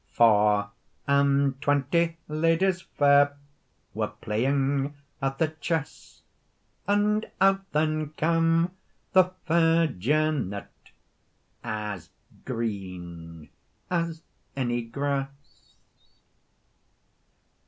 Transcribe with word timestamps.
Four 0.09 0.71
and 1.05 1.61
twenty 1.61 2.17
ladies 2.27 2.81
fair 2.81 3.37
Were 3.93 4.07
playing 4.07 4.95
at 5.21 5.37
the 5.37 5.49
chess, 5.49 6.23
And 6.87 7.29
out 7.39 7.71
then 7.71 8.09
cam 8.13 8.71
the 9.13 9.25
fair 9.45 9.85
Janet, 9.85 10.73
As 11.63 12.09
green 12.45 13.49
as 13.91 14.23
onie 14.57 14.85
grass. 14.91 15.75